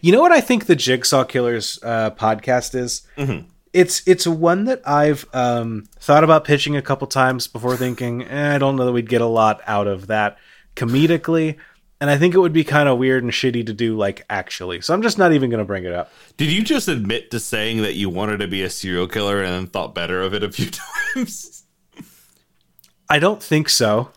[0.00, 3.06] You know what I think the Jigsaw Killers uh, podcast is?
[3.18, 3.48] Mm-hmm.
[3.72, 8.54] It's it's one that I've um, thought about pitching a couple times before thinking eh,
[8.54, 10.38] I don't know that we'd get a lot out of that
[10.74, 11.56] comedically,
[12.00, 14.80] and I think it would be kind of weird and shitty to do like actually.
[14.80, 16.10] So I'm just not even going to bring it up.
[16.36, 19.52] Did you just admit to saying that you wanted to be a serial killer and
[19.52, 20.70] then thought better of it a few
[21.14, 21.64] times?
[23.08, 24.10] I don't think so.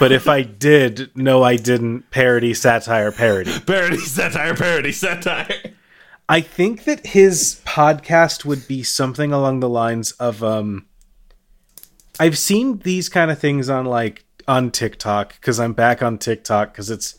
[0.00, 3.58] But if I did, no, I didn't parody satire parody.
[3.60, 5.74] parody satire, parody satire.
[6.28, 10.86] I think that his podcast would be something along the lines of um
[12.20, 16.74] I've seen these kind of things on like on TikTok cuz I'm back on TikTok
[16.74, 17.14] cuz it's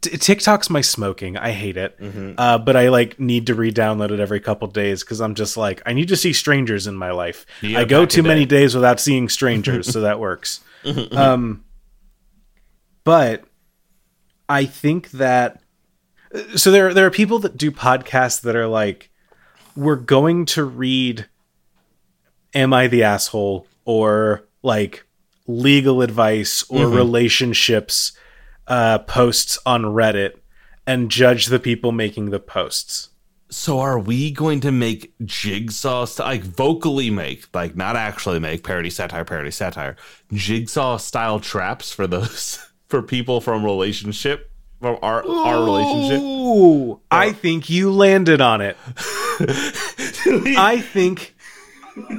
[0.00, 1.36] t- TikTok's my smoking.
[1.36, 1.98] I hate it.
[2.38, 5.82] Uh, but I like need to re-download it every couple days cuz I'm just like
[5.84, 7.44] I need to see strangers in my life.
[7.60, 8.60] Yeah, I go too many day.
[8.60, 10.60] days without seeing strangers, so that works.
[11.12, 11.64] um
[13.04, 13.44] but
[14.48, 15.59] I think that
[16.56, 19.10] so there there are people that do podcasts that are like
[19.76, 21.26] we're going to read
[22.54, 23.66] am i the asshole?
[23.84, 25.04] Or like
[25.46, 28.12] legal advice or relationships
[28.68, 30.34] uh posts on reddit
[30.86, 33.08] and judge the people making the posts.
[33.48, 38.62] So are we going to make jigsaw st- like vocally make like not actually make
[38.62, 39.96] parody satire parody satire
[40.32, 44.49] jigsaw style traps for those for people from relationship
[44.80, 46.20] from our our relationship?
[46.20, 47.32] Ooh, I oh.
[47.32, 48.76] think you landed on it.
[50.56, 51.34] I think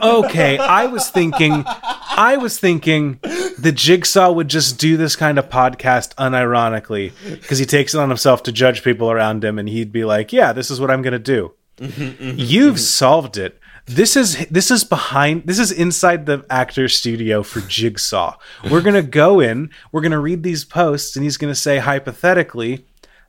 [0.01, 5.49] okay, I was thinking I was thinking the Jigsaw would just do this kind of
[5.49, 9.91] podcast unironically because he takes it on himself to judge people around him and he'd
[9.91, 12.77] be like, "Yeah, this is what I'm going to do." Mm-hmm, mm-hmm, You've mm-hmm.
[12.77, 13.57] solved it.
[13.91, 18.37] This is this is behind this is inside the actor studio for Jigsaw.
[18.69, 21.59] We're going to go in, we're going to read these posts and he's going to
[21.59, 22.85] say hypothetically,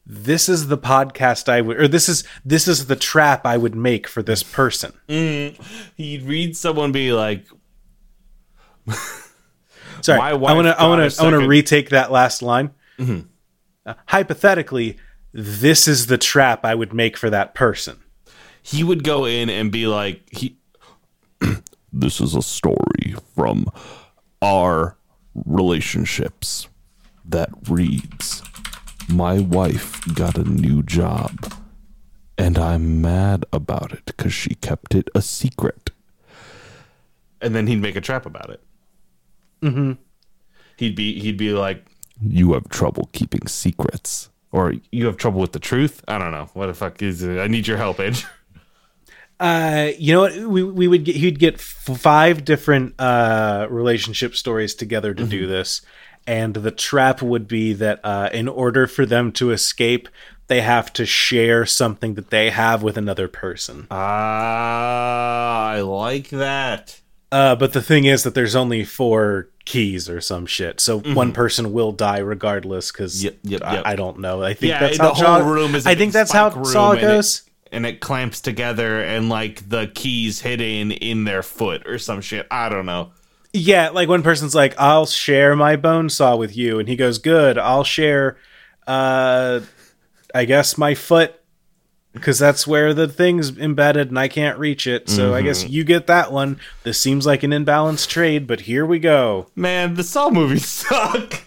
[0.07, 3.75] this is the podcast I would or this is this is the trap I would
[3.75, 4.92] make for this person.
[5.96, 7.44] He'd read someone be like,
[10.01, 12.70] Sorry, I want to I want to I want to retake that last line.
[13.85, 14.96] Uh, hypothetically,
[15.33, 17.98] this is the trap I would make for that person.
[18.62, 20.57] He would go in and be like he
[21.92, 23.66] this is a story from
[24.40, 24.96] our
[25.35, 26.68] relationships
[27.25, 28.42] that reads
[29.09, 31.53] my wife got a new job
[32.38, 35.90] and i'm mad about it because she kept it a secret.
[37.40, 38.61] And then he'd make a trap about it.
[39.62, 39.92] Mm-hmm.
[40.77, 41.87] he'd be he'd be like
[42.20, 44.29] you have trouble keeping secrets.
[44.51, 46.05] Or you have trouble with the truth?
[46.07, 46.51] I don't know.
[46.53, 47.38] What the fuck is it?
[47.38, 48.29] I need your help andrew
[49.42, 50.37] Uh, you know what?
[50.37, 55.48] We we would get he'd get f- five different uh relationship stories together to do
[55.48, 55.83] this,
[56.28, 60.09] and the trap would be that uh, in order for them to escape,
[60.46, 63.88] they have to share something that they have with another person.
[63.90, 67.00] Ah, I like that.
[67.33, 71.33] Uh, but the thing is that there's only four keys or some shit, so one
[71.33, 72.92] person will die regardless.
[72.92, 73.83] Because Yep, yep, yep.
[73.85, 74.42] I, I don't know.
[74.42, 75.85] I think Yeah, that's the how whole room is.
[75.85, 77.42] I think that's how Saw goes.
[77.72, 82.46] And it clamps together, and like the keys hidden in their foot or some shit.
[82.50, 83.11] I don't know.
[83.54, 87.18] Yeah, like one person's like, "I'll share my bone saw with you," and he goes,
[87.18, 88.37] "Good, I'll share."
[88.87, 89.61] Uh,
[90.35, 91.35] I guess my foot,
[92.12, 95.08] because that's where the thing's embedded, and I can't reach it.
[95.08, 96.58] So I guess you get that one.
[96.82, 99.48] This seems like an imbalanced trade, but here we go.
[99.54, 101.42] Man, the Saw movies suck.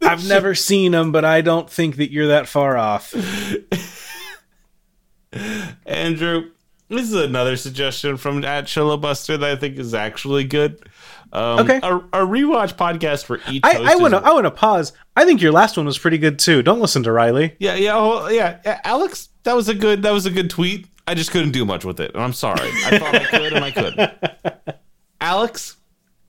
[0.00, 3.14] I've never seen them, but I don't think that you're that far off.
[5.86, 6.50] Andrew,
[6.88, 10.80] this is another suggestion from at Chilibuster that I think is actually good.
[11.32, 11.78] Um, Okay.
[11.82, 13.60] a, a rewatch podcast for each.
[13.62, 14.18] I, I want to.
[14.18, 14.94] I want to pause.
[15.14, 16.62] I think your last one was pretty good too.
[16.62, 17.54] Don't listen to Riley.
[17.58, 18.60] Yeah, yeah, oh, yeah.
[18.64, 20.02] yeah, Alex, that was a good.
[20.02, 20.86] That was a good tweet.
[21.06, 22.68] I just couldn't do much with it, and I'm sorry.
[22.84, 24.76] I thought I could, and I couldn't.
[25.20, 25.76] Alex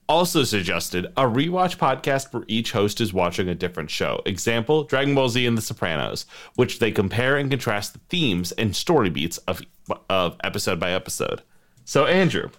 [0.10, 4.22] also suggested a rewatch podcast where each host is watching a different show.
[4.26, 8.76] Example: Dragon Ball Z and The Sopranos, which they compare and contrast the themes and
[8.76, 9.62] story beats of
[10.10, 11.43] of episode by episode.
[11.86, 12.50] So, Andrew,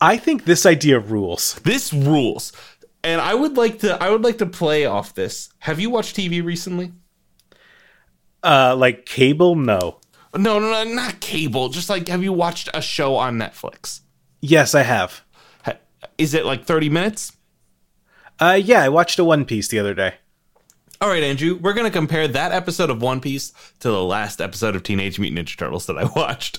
[0.00, 1.54] I think this idea rules.
[1.64, 2.52] this rules,
[3.04, 4.02] and I would like to.
[4.02, 5.50] I would like to play off this.
[5.58, 6.92] Have you watched TV recently?
[8.42, 9.98] Uh, like cable, no.
[10.34, 11.68] No, no, no, not cable.
[11.68, 14.00] Just like, have you watched a show on Netflix?
[14.40, 15.22] Yes, I have.
[16.20, 17.32] Is it like 30 minutes?
[18.38, 20.16] Uh, yeah, I watched a One Piece the other day.
[21.00, 24.38] All right, Andrew, we're going to compare that episode of One Piece to the last
[24.38, 26.58] episode of Teenage Mutant Ninja Turtles that I watched.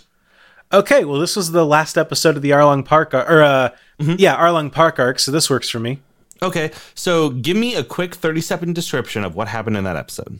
[0.74, 4.36] Okay, well, this was the last episode of the Arlong Park, ar- or uh, yeah,
[4.36, 6.00] Arlong Park arc, so this works for me.
[6.42, 10.40] Okay, so give me a quick 30 second description of what happened in that episode.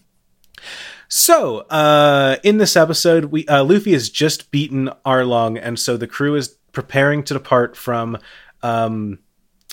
[1.10, 6.08] So, uh, in this episode, we uh, Luffy has just beaten Arlong, and so the
[6.08, 8.18] crew is preparing to depart from
[8.64, 9.20] um,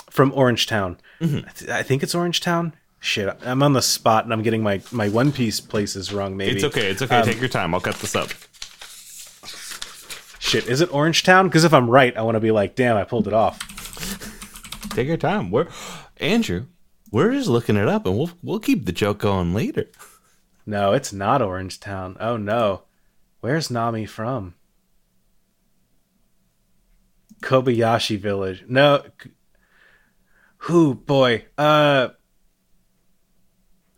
[0.09, 0.97] from Orange Town.
[1.21, 1.47] Mm-hmm.
[1.47, 2.73] I, th- I think it's Orange Town.
[3.01, 6.35] Shit, I'm on the spot, and I'm getting my my One Piece places wrong.
[6.35, 6.89] Maybe It's okay.
[6.89, 7.21] It's okay.
[7.23, 7.73] Take your time.
[7.73, 8.29] I'll cut this up.
[10.41, 11.47] Shit, is it Orange Town?
[11.47, 13.59] Because if I'm right, I want to be like, damn, I pulled it off.
[14.89, 15.51] Take your time.
[15.51, 15.67] We're
[16.17, 16.65] Andrew.
[17.11, 19.85] We're just looking it up, and we'll we'll keep the joke going later.
[20.65, 22.17] No, it's not Orange Town.
[22.19, 22.83] Oh no,
[23.41, 24.55] where's Nami from?
[27.41, 28.65] Cocoyasi Village.
[28.67, 29.03] No.
[30.63, 31.45] Who boy?
[31.57, 32.09] Uh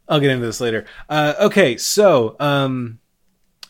[0.07, 0.85] I'll get into this later.
[1.09, 2.99] Uh okay, so um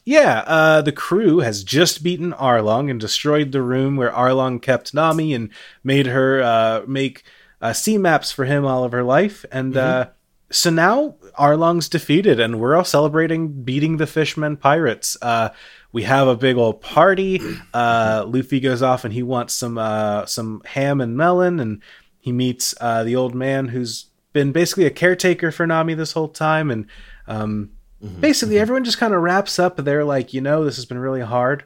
[0.03, 4.93] yeah, uh the crew has just beaten Arlong and destroyed the room where Arlong kept
[4.93, 5.49] Nami and
[5.83, 7.23] made her uh make
[7.61, 10.07] uh sea maps for him all of her life and uh
[10.51, 15.15] so now Arlong's defeated and we're all celebrating beating the fishmen pirates.
[15.21, 15.49] Uh
[15.91, 17.39] we have a big old party.
[17.73, 21.81] Uh, Luffy goes off and he wants some uh, some ham and melon, and
[22.19, 26.29] he meets uh, the old man who's been basically a caretaker for Nami this whole
[26.29, 26.71] time.
[26.71, 26.87] And
[27.27, 27.71] um,
[28.19, 29.77] basically, everyone just kind of wraps up.
[29.77, 31.65] They're like, you know, this has been really hard,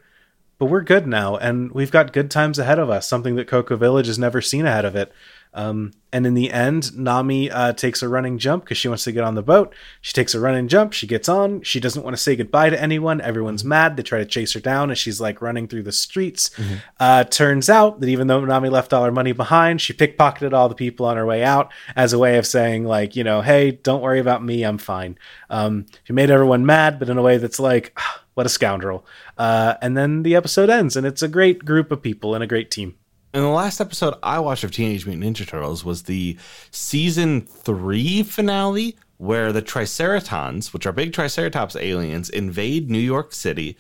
[0.58, 3.08] but we're good now, and we've got good times ahead of us.
[3.08, 5.12] Something that Cocoa Village has never seen ahead of it.
[5.56, 9.12] Um, and in the end, Nami uh, takes a running jump because she wants to
[9.14, 9.74] get on the boat.
[10.02, 10.92] She takes a running jump.
[10.94, 11.62] She gets on.
[11.62, 13.22] She doesn't want to say goodbye to anyone.
[13.22, 13.96] Everyone's mad.
[13.96, 16.52] They try to chase her down as she's like running through the streets.
[17.00, 20.70] Uh, turns out that even though Nami left all her money behind, she pickpocketed all
[20.70, 23.72] the people on her way out as a way of saying, like, you know, hey,
[23.72, 24.64] don't worry about me.
[24.64, 25.18] I'm fine.
[25.50, 29.06] Um, she made everyone mad, but in a way that's like, "Ah, what a scoundrel.
[29.38, 32.48] Uh, and then the episode ends, and it's a great group of people and a
[32.48, 32.96] great team.
[33.36, 36.38] And the last episode I watched of Teenage Mutant Ninja Turtles was the
[36.72, 43.76] season three finale, where the Triceratons, which are big Triceratops aliens, invade New York City,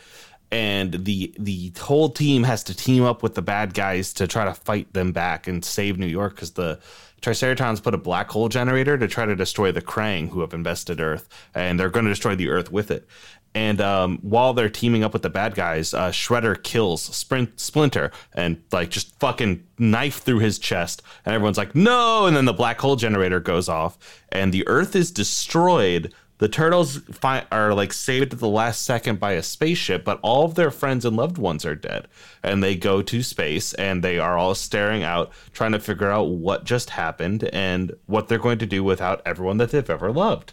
[0.52, 4.44] and the the whole team has to team up with the bad guys to try
[4.44, 6.78] to fight them back and save New York because the
[7.22, 11.00] Triceratons put a black hole generator to try to destroy the Krang who have invested
[11.00, 13.08] Earth, and they're going to destroy the Earth with it.
[13.56, 18.12] And um, while they're teaming up with the bad guys, uh, Shredder kills Sprint Splinter
[18.34, 22.54] and like just fucking knife through his chest, and everyone's like, "No!" And then the
[22.54, 23.98] black hole generator goes off,
[24.30, 26.14] and the Earth is destroyed.
[26.38, 30.44] The turtles fi- are like saved at the last second by a spaceship, but all
[30.44, 32.10] of their friends and loved ones are dead.
[32.44, 36.24] And they go to space and they are all staring out, trying to figure out
[36.28, 40.52] what just happened and what they're going to do without everyone that they've ever loved.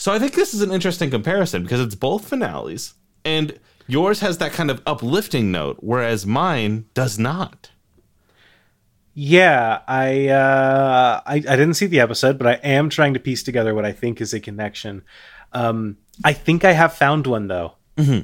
[0.00, 2.94] So I think this is an interesting comparison because it's both finales,
[3.24, 7.70] and yours has that kind of uplifting note, whereas mine does not.
[9.12, 13.42] Yeah, I, uh, I I didn't see the episode, but I am trying to piece
[13.42, 15.02] together what I think is a connection.
[15.52, 17.72] Um, I think I have found one though.
[17.98, 18.20] hmm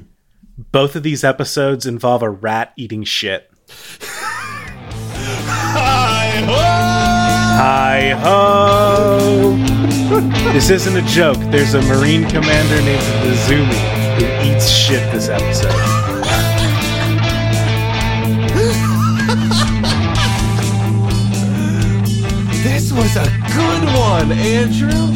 [0.71, 3.51] Both of these episodes involve a rat eating shit.
[5.77, 6.53] Hi ho!
[7.57, 9.94] Hi ho!
[10.05, 11.37] This isn't a joke.
[11.49, 13.73] There's a Marine commander named Nezumi
[14.19, 15.73] who eats shit this episode.
[22.61, 23.25] This was a
[23.55, 24.89] good one, Andrew.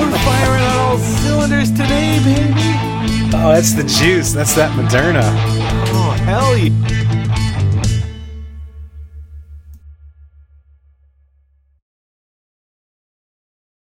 [0.00, 3.30] We're firing on all cylinders today, baby.
[3.32, 4.32] Oh, that's the juice.
[4.32, 5.22] That's that Moderna.
[5.92, 7.19] Oh, hell yeah.